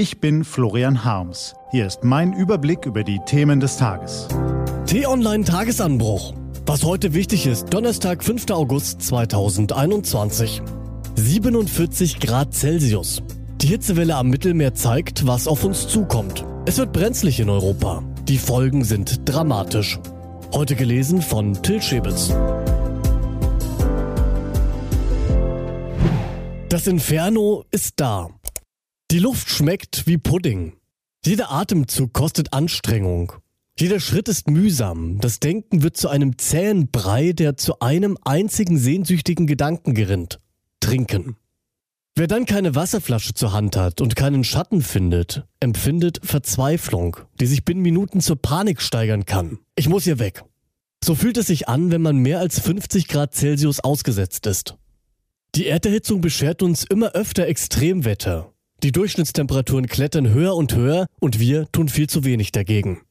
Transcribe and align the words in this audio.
Ich 0.00 0.18
bin 0.18 0.44
Florian 0.44 1.04
Harms. 1.04 1.54
Hier 1.72 1.86
ist 1.86 2.04
mein 2.04 2.32
Überblick 2.32 2.86
über 2.86 3.04
die 3.04 3.20
Themen 3.26 3.60
des 3.60 3.76
Tages. 3.76 4.28
T-Online 4.86 5.44
Tagesanbruch. 5.44 6.32
Was 6.64 6.84
heute 6.84 7.12
wichtig 7.12 7.46
ist, 7.46 7.66
Donnerstag, 7.74 8.24
5. 8.24 8.50
August 8.50 9.02
2021. 9.02 10.62
47 11.16 12.18
Grad 12.18 12.54
Celsius. 12.54 13.22
Die 13.60 13.66
Hitzewelle 13.66 14.16
am 14.16 14.30
Mittelmeer 14.30 14.72
zeigt, 14.72 15.26
was 15.26 15.46
auf 15.46 15.64
uns 15.64 15.86
zukommt. 15.86 16.46
Es 16.64 16.78
wird 16.78 16.94
brenzlig 16.94 17.38
in 17.38 17.50
Europa. 17.50 18.02
Die 18.26 18.38
Folgen 18.38 18.84
sind 18.84 19.28
dramatisch. 19.28 19.98
Heute 20.54 20.76
gelesen 20.76 21.20
von 21.20 21.62
Till 21.62 21.82
Schäbitz. 21.82 22.34
Das 26.70 26.86
Inferno 26.86 27.66
ist 27.70 28.00
da. 28.00 28.30
Die 29.10 29.18
Luft 29.18 29.50
schmeckt 29.50 30.06
wie 30.06 30.18
Pudding. 30.18 30.74
Jeder 31.26 31.50
Atemzug 31.50 32.12
kostet 32.12 32.52
Anstrengung. 32.52 33.32
Jeder 33.76 33.98
Schritt 33.98 34.28
ist 34.28 34.48
mühsam. 34.48 35.18
Das 35.20 35.40
Denken 35.40 35.82
wird 35.82 35.96
zu 35.96 36.08
einem 36.08 36.38
zähen 36.38 36.92
Brei, 36.92 37.32
der 37.32 37.56
zu 37.56 37.80
einem 37.80 38.16
einzigen 38.24 38.78
sehnsüchtigen 38.78 39.48
Gedanken 39.48 39.94
gerinnt. 39.94 40.38
Trinken. 40.78 41.34
Wer 42.14 42.28
dann 42.28 42.46
keine 42.46 42.76
Wasserflasche 42.76 43.34
zur 43.34 43.52
Hand 43.52 43.76
hat 43.76 44.00
und 44.00 44.14
keinen 44.14 44.44
Schatten 44.44 44.80
findet, 44.80 45.44
empfindet 45.58 46.20
Verzweiflung, 46.22 47.16
die 47.40 47.46
sich 47.46 47.64
binnen 47.64 47.82
Minuten 47.82 48.20
zur 48.20 48.36
Panik 48.36 48.80
steigern 48.80 49.26
kann. 49.26 49.58
Ich 49.74 49.88
muss 49.88 50.04
hier 50.04 50.20
weg. 50.20 50.44
So 51.02 51.16
fühlt 51.16 51.36
es 51.36 51.48
sich 51.48 51.68
an, 51.68 51.90
wenn 51.90 52.02
man 52.02 52.18
mehr 52.18 52.38
als 52.38 52.60
50 52.60 53.08
Grad 53.08 53.34
Celsius 53.34 53.80
ausgesetzt 53.80 54.46
ist. 54.46 54.76
Die 55.56 55.66
Erderhitzung 55.66 56.20
beschert 56.20 56.62
uns 56.62 56.84
immer 56.84 57.10
öfter 57.12 57.48
Extremwetter. 57.48 58.52
Die 58.82 58.92
Durchschnittstemperaturen 58.92 59.86
klettern 59.86 60.30
höher 60.30 60.56
und 60.56 60.74
höher 60.74 61.06
und 61.20 61.38
wir 61.38 61.70
tun 61.70 61.90
viel 61.90 62.08
zu 62.08 62.24
wenig 62.24 62.50
dagegen. 62.50 63.02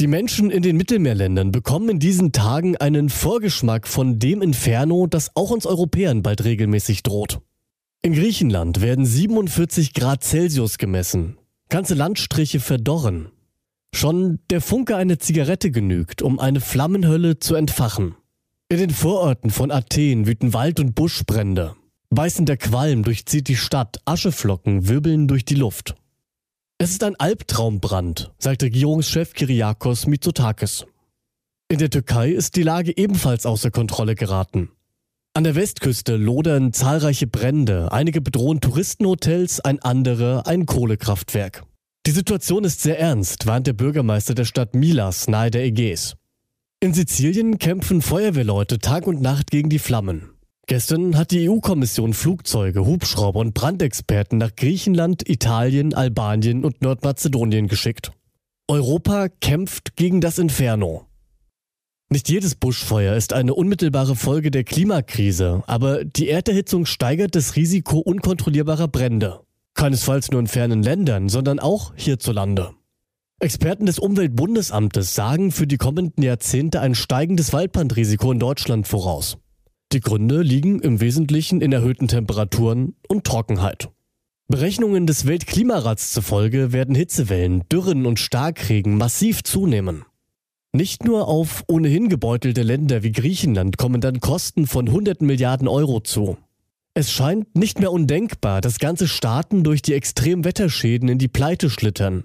Die 0.00 0.08
Menschen 0.08 0.50
in 0.50 0.62
den 0.62 0.76
Mittelmeerländern 0.76 1.52
bekommen 1.52 1.90
in 1.90 1.98
diesen 2.00 2.32
Tagen 2.32 2.76
einen 2.76 3.08
Vorgeschmack 3.08 3.86
von 3.86 4.18
dem 4.18 4.42
Inferno, 4.42 5.06
das 5.06 5.30
auch 5.36 5.50
uns 5.50 5.64
Europäern 5.64 6.22
bald 6.22 6.42
regelmäßig 6.42 7.04
droht. 7.04 7.40
In 8.02 8.14
Griechenland 8.14 8.80
werden 8.80 9.06
47 9.06 9.94
Grad 9.94 10.24
Celsius 10.24 10.78
gemessen. 10.78 11.36
Ganze 11.68 11.94
Landstriche 11.94 12.58
verdorren. 12.58 13.30
Schon 13.94 14.40
der 14.50 14.60
Funke 14.60 14.96
einer 14.96 15.18
Zigarette 15.18 15.70
genügt, 15.70 16.22
um 16.22 16.40
eine 16.40 16.60
Flammenhölle 16.60 17.38
zu 17.38 17.54
entfachen. 17.54 18.16
In 18.68 18.78
den 18.78 18.90
Vororten 18.90 19.50
von 19.50 19.70
Athen 19.70 20.26
wüten 20.26 20.52
Wald- 20.52 20.80
und 20.80 20.94
Buschbrände. 20.94 21.76
Beißender 22.12 22.56
Qualm 22.56 23.04
durchzieht 23.04 23.46
die 23.46 23.54
Stadt, 23.56 24.00
Ascheflocken 24.04 24.88
wirbeln 24.88 25.28
durch 25.28 25.44
die 25.44 25.54
Luft. 25.54 25.94
Es 26.78 26.90
ist 26.90 27.04
ein 27.04 27.14
Albtraumbrand, 27.14 28.32
sagt 28.36 28.64
Regierungschef 28.64 29.32
Kyriakos 29.32 30.08
Mitsotakis. 30.08 30.86
In 31.68 31.78
der 31.78 31.88
Türkei 31.88 32.30
ist 32.30 32.56
die 32.56 32.64
Lage 32.64 32.96
ebenfalls 32.96 33.46
außer 33.46 33.70
Kontrolle 33.70 34.16
geraten. 34.16 34.70
An 35.34 35.44
der 35.44 35.54
Westküste 35.54 36.16
lodern 36.16 36.72
zahlreiche 36.72 37.28
Brände, 37.28 37.92
einige 37.92 38.20
bedrohen 38.20 38.60
Touristenhotels, 38.60 39.60
ein 39.60 39.78
andere 39.80 40.46
ein 40.46 40.66
Kohlekraftwerk. 40.66 41.62
Die 42.06 42.10
Situation 42.10 42.64
ist 42.64 42.80
sehr 42.80 42.98
ernst, 42.98 43.46
warnt 43.46 43.68
der 43.68 43.74
Bürgermeister 43.74 44.34
der 44.34 44.46
Stadt 44.46 44.74
Milas 44.74 45.28
nahe 45.28 45.52
der 45.52 45.62
Ägäis. 45.62 46.16
In 46.80 46.92
Sizilien 46.92 47.58
kämpfen 47.58 48.02
Feuerwehrleute 48.02 48.80
Tag 48.80 49.06
und 49.06 49.22
Nacht 49.22 49.52
gegen 49.52 49.68
die 49.68 49.78
Flammen. 49.78 50.30
Gestern 50.70 51.16
hat 51.16 51.32
die 51.32 51.50
EU-Kommission 51.50 52.14
Flugzeuge, 52.14 52.86
Hubschrauber 52.86 53.40
und 53.40 53.54
Brandexperten 53.54 54.38
nach 54.38 54.54
Griechenland, 54.54 55.28
Italien, 55.28 55.94
Albanien 55.94 56.64
und 56.64 56.80
Nordmazedonien 56.80 57.66
geschickt. 57.66 58.12
Europa 58.68 59.26
kämpft 59.40 59.96
gegen 59.96 60.20
das 60.20 60.38
Inferno. 60.38 61.06
Nicht 62.08 62.28
jedes 62.28 62.54
Buschfeuer 62.54 63.16
ist 63.16 63.32
eine 63.32 63.54
unmittelbare 63.54 64.14
Folge 64.14 64.52
der 64.52 64.62
Klimakrise, 64.62 65.64
aber 65.66 66.04
die 66.04 66.28
Erderhitzung 66.28 66.86
steigert 66.86 67.34
das 67.34 67.56
Risiko 67.56 67.98
unkontrollierbarer 67.98 68.86
Brände. 68.86 69.40
Keinesfalls 69.74 70.30
nur 70.30 70.38
in 70.38 70.46
fernen 70.46 70.84
Ländern, 70.84 71.28
sondern 71.28 71.58
auch 71.58 71.94
hierzulande. 71.96 72.70
Experten 73.40 73.86
des 73.86 73.98
Umweltbundesamtes 73.98 75.16
sagen 75.16 75.50
für 75.50 75.66
die 75.66 75.78
kommenden 75.78 76.22
Jahrzehnte 76.22 76.80
ein 76.80 76.94
steigendes 76.94 77.52
Waldbrandrisiko 77.52 78.30
in 78.30 78.38
Deutschland 78.38 78.86
voraus. 78.86 79.36
Die 79.92 80.00
Gründe 80.00 80.42
liegen 80.42 80.78
im 80.80 81.00
Wesentlichen 81.00 81.60
in 81.60 81.72
erhöhten 81.72 82.06
Temperaturen 82.06 82.94
und 83.08 83.24
Trockenheit. 83.24 83.90
Berechnungen 84.46 85.06
des 85.08 85.26
Weltklimarats 85.26 86.12
zufolge 86.12 86.72
werden 86.72 86.94
Hitzewellen, 86.94 87.64
Dürren 87.72 88.06
und 88.06 88.20
Starkregen 88.20 88.96
massiv 88.96 89.42
zunehmen. 89.42 90.04
Nicht 90.72 91.04
nur 91.04 91.26
auf 91.26 91.64
ohnehin 91.66 92.08
gebeutelte 92.08 92.62
Länder 92.62 93.02
wie 93.02 93.10
Griechenland 93.10 93.78
kommen 93.78 94.00
dann 94.00 94.20
Kosten 94.20 94.68
von 94.68 94.92
hunderten 94.92 95.26
Milliarden 95.26 95.66
Euro 95.66 95.98
zu. 95.98 96.36
Es 96.94 97.10
scheint 97.10 97.56
nicht 97.56 97.80
mehr 97.80 97.90
undenkbar, 97.90 98.60
dass 98.60 98.78
ganze 98.78 99.08
Staaten 99.08 99.64
durch 99.64 99.82
die 99.82 99.94
Extremwetterschäden 99.94 101.08
in 101.08 101.18
die 101.18 101.28
Pleite 101.28 101.68
schlittern. 101.68 102.22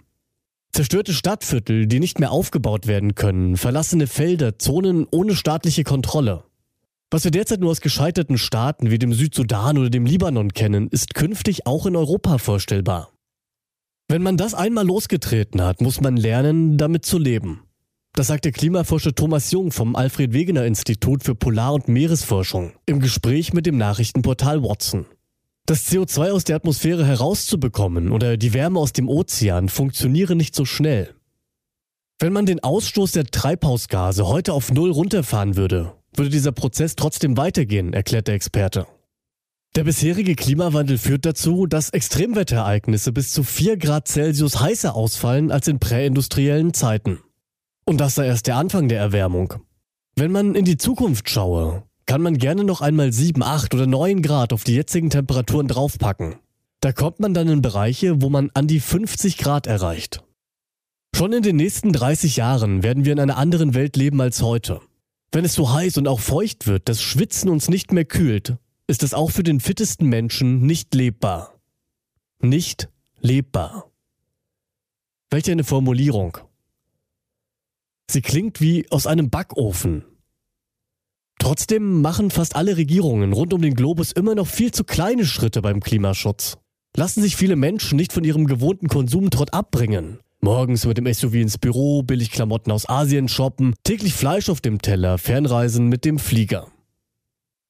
Zerstörte 0.71 1.13
Stadtviertel, 1.13 1.87
die 1.87 1.99
nicht 1.99 2.19
mehr 2.19 2.31
aufgebaut 2.31 2.85
werden 2.85 3.15
können, 3.15 3.57
verlassene 3.57 4.05
Felder, 4.05 4.59
Zonen 4.59 5.07
ohne 5.09 5.35
staatliche 5.35 5.83
Kontrolle. 5.83 6.43
Was 7.11 7.23
wir 7.23 7.31
derzeit 7.31 7.59
nur 7.59 7.71
aus 7.71 7.81
gescheiterten 7.81 8.37
Staaten 8.37 8.89
wie 8.89 8.99
dem 8.99 9.13
Südsudan 9.13 9.77
oder 9.77 9.89
dem 9.89 10.05
Libanon 10.05 10.53
kennen, 10.53 10.87
ist 10.89 11.13
künftig 11.13 11.67
auch 11.67 11.85
in 11.85 11.95
Europa 11.95 12.37
vorstellbar. 12.37 13.11
Wenn 14.07 14.23
man 14.23 14.37
das 14.37 14.53
einmal 14.53 14.85
losgetreten 14.85 15.61
hat, 15.61 15.81
muss 15.81 16.01
man 16.01 16.17
lernen, 16.17 16.77
damit 16.77 17.05
zu 17.05 17.17
leben. 17.17 17.61
Das 18.13 18.27
sagt 18.27 18.45
der 18.45 18.51
Klimaforscher 18.51 19.13
Thomas 19.13 19.51
Jung 19.51 19.71
vom 19.71 19.95
Alfred 19.95 20.31
Wegener 20.33 20.65
Institut 20.65 21.23
für 21.23 21.35
Polar- 21.35 21.73
und 21.73 21.87
Meeresforschung 21.89 22.71
im 22.85 23.01
Gespräch 23.01 23.51
mit 23.51 23.65
dem 23.65 23.77
Nachrichtenportal 23.77 24.63
Watson. 24.63 25.05
Das 25.65 25.87
CO2 25.87 26.31
aus 26.31 26.43
der 26.43 26.55
Atmosphäre 26.55 27.05
herauszubekommen 27.05 28.11
oder 28.11 28.37
die 28.37 28.53
Wärme 28.53 28.79
aus 28.79 28.93
dem 28.93 29.09
Ozean 29.09 29.67
funktioniere 29.67 30.35
nicht 30.35 30.55
so 30.55 30.63
schnell. 30.63 31.13
Wenn 32.19 32.31
man 32.31 32.45
den 32.45 32.63
Ausstoß 32.63 33.11
der 33.11 33.25
Treibhausgase 33.25 34.27
heute 34.27 34.53
auf 34.53 34.71
Null 34.71 34.91
runterfahren 34.91 35.57
würde, 35.57 35.93
würde 36.17 36.29
dieser 36.29 36.51
Prozess 36.51 36.95
trotzdem 36.95 37.37
weitergehen, 37.37 37.93
erklärt 37.93 38.27
der 38.27 38.35
Experte. 38.35 38.87
Der 39.75 39.83
bisherige 39.83 40.35
Klimawandel 40.35 40.97
führt 40.97 41.25
dazu, 41.25 41.67
dass 41.67 41.89
Extremwetterereignisse 41.89 43.11
bis 43.11 43.33
zu 43.33 43.43
4 43.43 43.75
Grad 43.77 44.07
Celsius 44.07 44.61
heißer 44.61 44.95
ausfallen 44.95 45.51
als 45.51 45.67
in 45.67 45.79
präindustriellen 45.79 46.73
Zeiten. 46.73 47.19
Und 47.85 47.99
das 47.99 48.15
sei 48.15 48.27
erst 48.27 48.47
der 48.47 48.55
Anfang 48.55 48.87
der 48.87 48.99
Erwärmung. 48.99 49.55
Wenn 50.15 50.31
man 50.31 50.55
in 50.55 50.63
die 50.63 50.77
Zukunft 50.77 51.29
schaue, 51.29 51.83
kann 52.05 52.21
man 52.21 52.37
gerne 52.37 52.63
noch 52.63 52.81
einmal 52.81 53.11
7, 53.11 53.43
8 53.43 53.73
oder 53.73 53.85
9 53.85 54.21
Grad 54.21 54.53
auf 54.53 54.63
die 54.63 54.75
jetzigen 54.75 55.09
Temperaturen 55.09 55.67
draufpacken. 55.67 56.35
Da 56.79 56.93
kommt 56.93 57.19
man 57.19 57.33
dann 57.33 57.49
in 57.49 57.61
Bereiche, 57.61 58.21
wo 58.21 58.29
man 58.29 58.51
an 58.53 58.67
die 58.67 58.79
50 58.79 59.37
Grad 59.37 59.67
erreicht. 59.67 60.23
Schon 61.15 61.33
in 61.33 61.43
den 61.43 61.57
nächsten 61.57 61.91
30 61.91 62.37
Jahren 62.37 62.83
werden 62.83 63.05
wir 63.05 63.11
in 63.11 63.19
einer 63.19 63.37
anderen 63.37 63.73
Welt 63.73 63.97
leben 63.97 64.21
als 64.21 64.41
heute. 64.41 64.81
Wenn 65.35 65.43
es 65.43 65.55
so 65.55 65.73
heiß 65.73 65.97
und 65.97 66.07
auch 66.07 66.21
feucht 66.21 66.65
wird, 66.65 66.87
dass 66.87 67.01
Schwitzen 67.01 67.49
uns 67.49 67.67
nicht 67.67 67.91
mehr 67.91 68.05
kühlt, 68.05 68.55
ist 68.87 69.03
es 69.03 69.13
auch 69.13 69.31
für 69.31 69.43
den 69.43 69.59
fittesten 69.59 70.07
Menschen 70.07 70.65
nicht 70.65 70.95
lebbar. 70.95 71.59
Nicht 72.39 72.87
lebbar. 73.19 73.91
Welch 75.29 75.51
eine 75.51 75.65
Formulierung. 75.65 76.37
Sie 78.09 78.21
klingt 78.21 78.61
wie 78.61 78.89
aus 78.91 79.07
einem 79.07 79.29
Backofen. 79.29 80.05
Trotzdem 81.37 82.01
machen 82.01 82.31
fast 82.31 82.55
alle 82.55 82.77
Regierungen 82.77 83.33
rund 83.33 83.53
um 83.53 83.61
den 83.61 83.73
Globus 83.73 84.13
immer 84.13 84.35
noch 84.35 84.47
viel 84.47 84.71
zu 84.71 84.85
kleine 84.85 85.25
Schritte 85.25 85.61
beim 85.61 85.81
Klimaschutz. 85.81 86.59
Lassen 86.95 87.21
sich 87.21 87.35
viele 87.35 87.57
Menschen 87.57 87.97
nicht 87.97 88.13
von 88.13 88.23
ihrem 88.23 88.47
gewohnten 88.47 88.87
Konsumtrott 88.87 89.53
abbringen. 89.53 90.21
Morgens 90.45 90.85
mit 90.85 90.99
dem 90.99 91.11
SUV 91.11 91.33
ins 91.33 91.57
Büro, 91.57 92.03
billig 92.03 92.29
Klamotten 92.29 92.69
aus 92.71 92.87
Asien 92.87 93.27
shoppen, 93.27 93.73
täglich 93.83 94.13
Fleisch 94.13 94.47
auf 94.47 94.61
dem 94.61 94.79
Teller, 94.79 95.17
Fernreisen 95.17 95.87
mit 95.87 96.05
dem 96.05 96.19
Flieger. 96.19 96.67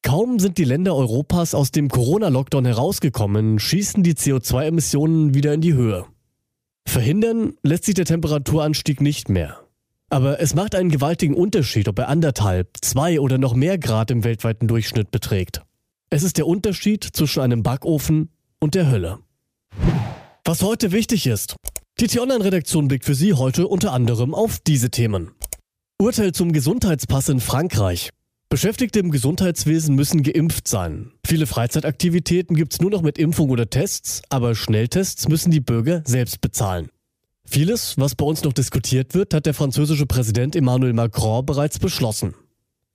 Kaum 0.02 0.40
sind 0.40 0.58
die 0.58 0.66
Länder 0.66 0.94
Europas 0.94 1.56
aus 1.56 1.72
dem 1.72 1.88
Corona-Lockdown 1.88 2.66
herausgekommen, 2.66 3.60
schießen 3.60 4.04
die 4.04 4.16
CO2-Emissionen 4.16 5.34
wieder 5.34 5.54
in 5.54 5.62
die 5.62 5.74
Höhe. 5.74 6.04
Verhindern 6.86 7.54
lässt 7.64 7.86
sich 7.86 7.94
der 7.94 8.04
Temperaturanstieg 8.04 9.00
nicht 9.00 9.30
mehr. 9.30 9.62
Aber 10.10 10.42
es 10.42 10.54
macht 10.54 10.76
einen 10.76 10.90
gewaltigen 10.90 11.34
Unterschied, 11.34 11.88
ob 11.88 11.98
er 11.98 12.10
anderthalb, 12.10 12.72
zwei 12.82 13.22
oder 13.22 13.38
noch 13.38 13.56
mehr 13.56 13.78
Grad 13.78 14.12
im 14.12 14.26
weltweiten 14.26 14.68
Durchschnitt 14.68 15.12
beträgt. 15.12 15.62
Es 16.10 16.24
ist 16.24 16.38
der 16.38 16.46
Unterschied 16.46 17.06
zwischen 17.06 17.40
einem 17.40 17.64
Backofen 17.64 18.32
und 18.60 18.76
der 18.76 18.92
Hölle. 18.92 19.20
Was 20.44 20.62
heute 20.62 20.92
wichtig 20.92 21.26
ist. 21.26 21.56
Die 22.02 22.08
T-Online-Redaktion 22.08 22.90
blickt 22.90 23.06
für 23.06 23.16
Sie 23.16 23.36
heute 23.36 23.70
unter 23.70 23.94
anderem 23.94 24.34
auf 24.34 24.60
diese 24.60 24.90
Themen. 24.90 25.32
Urteil 25.98 26.34
zum 26.34 26.52
Gesundheitspass 26.52 27.30
in 27.30 27.40
Frankreich. 27.40 28.10
Beschäftigte 28.50 29.00
im 29.00 29.12
Gesundheitswesen 29.12 29.96
müssen 29.96 30.22
geimpft 30.22 30.68
sein. 30.68 31.14
Viele 31.26 31.48
Freizeitaktivitäten 31.48 32.58
gibt's 32.58 32.82
nur 32.82 32.92
noch 32.92 33.02
mit 33.02 33.18
Impfung 33.18 33.50
oder 33.50 33.70
Tests, 33.70 34.24
aber 34.28 34.56
Schnelltests 34.56 35.30
müssen 35.30 35.52
die 35.52 35.62
Bürger 35.62 36.04
selbst 36.06 36.42
bezahlen. 36.42 36.90
Vieles, 37.46 37.98
was 37.98 38.14
bei 38.16 38.26
uns 38.26 38.44
noch 38.44 38.52
diskutiert 38.52 39.14
wird, 39.14 39.34
hat 39.34 39.46
der 39.46 39.54
französische 39.54 40.06
Präsident 40.06 40.58
Emmanuel 40.58 40.92
Macron 40.92 41.46
bereits 41.46 41.80
beschlossen. 41.80 42.36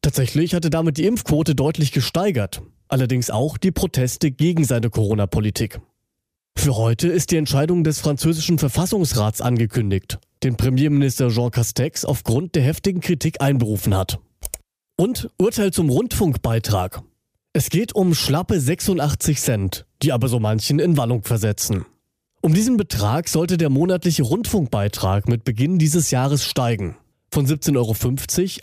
Tatsächlich 0.03 0.53
hatte 0.53 0.69
damit 0.69 0.99
die 0.99 1.07
Impfquote 1.07 1.55
deutlich 1.55 1.93
gesteigert, 1.93 2.61
allerdings 2.89 3.31
auch 3.31 3.57
die 3.57 3.73
Proteste 3.73 4.31
gegen 4.31 4.65
seine 4.65 4.91
Corona-Politik. 4.91 5.81
Für 6.57 6.77
heute 6.77 7.09
ist 7.09 7.31
die 7.31 7.37
Entscheidung 7.37 7.85
des 7.85 8.01
französischen 8.01 8.59
Verfassungsrats 8.59 9.41
angekündigt, 9.41 10.19
den 10.43 10.57
Premierminister 10.57 11.29
Jean 11.29 11.51
Castex 11.51 12.05
aufgrund 12.05 12.55
der 12.55 12.63
heftigen 12.63 13.01
Kritik 13.01 13.41
einberufen 13.41 13.97
hat. 13.97 14.19
Und 14.97 15.31
Urteil 15.39 15.73
zum 15.73 15.89
Rundfunkbeitrag. 15.89 17.03
Es 17.53 17.71
geht 17.71 17.95
um 17.95 18.15
schlappe 18.15 18.61
86 18.61 19.41
Cent, 19.41 19.87
die 20.03 20.13
aber 20.13 20.29
so 20.29 20.39
manchen 20.39 20.79
in 20.79 20.97
Wallung 20.97 21.23
versetzen. 21.23 21.87
Um 22.43 22.55
diesen 22.55 22.77
Betrag 22.77 23.29
sollte 23.29 23.57
der 23.57 23.71
monatliche 23.71 24.23
Rundfunkbeitrag 24.23 25.29
mit 25.29 25.45
Beginn 25.45 25.79
dieses 25.79 26.11
Jahres 26.11 26.45
steigen. 26.45 26.97
Von 27.33 27.47
17,50 27.47 27.77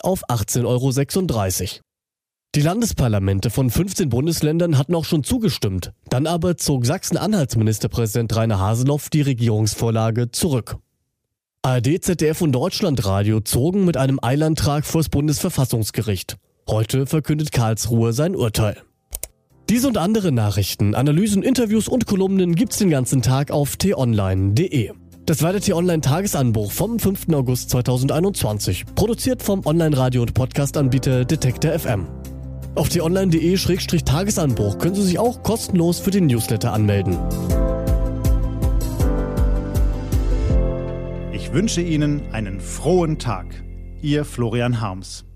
Euro 0.04 0.12
auf 0.12 0.28
18,36 0.28 0.64
Euro. 0.64 1.80
Die 2.54 2.62
Landesparlamente 2.62 3.50
von 3.50 3.70
15 3.70 4.08
Bundesländern 4.08 4.78
hatten 4.78 4.94
auch 4.94 5.04
schon 5.04 5.22
zugestimmt. 5.22 5.92
Dann 6.08 6.26
aber 6.26 6.56
zog 6.56 6.86
Sachsen-Anhalts 6.86 7.56
Ministerpräsident 7.56 8.34
Rainer 8.34 8.58
Haseloff 8.58 9.10
die 9.10 9.20
Regierungsvorlage 9.20 10.30
zurück. 10.30 10.76
ARD, 11.60 12.02
ZDF 12.02 12.40
und 12.40 12.52
Deutschlandradio 12.52 13.40
zogen 13.40 13.84
mit 13.84 13.98
einem 13.98 14.18
Eilantrag 14.22 14.86
vor 14.86 15.00
das 15.00 15.10
Bundesverfassungsgericht. 15.10 16.38
Heute 16.68 17.06
verkündet 17.06 17.52
Karlsruhe 17.52 18.14
sein 18.14 18.34
Urteil. 18.34 18.78
Diese 19.68 19.86
und 19.86 19.98
andere 19.98 20.32
Nachrichten, 20.32 20.94
Analysen, 20.94 21.42
Interviews 21.42 21.88
und 21.88 22.06
Kolumnen 22.06 22.54
gibt's 22.54 22.78
den 22.78 22.88
ganzen 22.88 23.20
Tag 23.20 23.50
auf 23.50 23.76
t-online.de. 23.76 24.92
Das 25.26 25.42
war 25.42 25.52
der 25.52 25.60
T-Online-Tagesanbruch 25.60 26.72
vom 26.72 26.98
5. 26.98 27.28
August 27.34 27.68
2021, 27.68 28.86
produziert 28.94 29.42
vom 29.42 29.66
Online-Radio- 29.66 30.22
und 30.22 30.32
Podcast-Anbieter 30.32 31.26
Detektor 31.26 31.78
FM. 31.78 32.06
Auf 32.78 32.90
t-online.de-tagesanbruch 32.90 34.78
können 34.78 34.94
Sie 34.94 35.02
sich 35.02 35.18
auch 35.18 35.42
kostenlos 35.42 35.98
für 35.98 36.12
den 36.12 36.26
Newsletter 36.26 36.72
anmelden. 36.72 37.18
Ich 41.32 41.52
wünsche 41.52 41.80
Ihnen 41.80 42.22
einen 42.30 42.60
frohen 42.60 43.18
Tag. 43.18 43.46
Ihr 44.00 44.24
Florian 44.24 44.80
Harms. 44.80 45.27